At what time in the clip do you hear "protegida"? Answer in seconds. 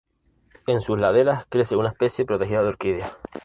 2.25-2.63